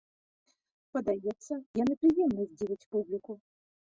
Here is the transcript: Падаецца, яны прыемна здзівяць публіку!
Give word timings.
Падаецца, 0.97 1.53
яны 1.81 1.93
прыемна 2.03 2.41
здзівяць 2.53 2.87
публіку! 2.95 3.33